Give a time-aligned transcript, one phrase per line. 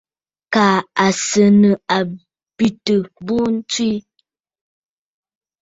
[0.53, 3.91] Kaa à sɨ̀ nɨ̂ àbetə̀ bû ǹtswe.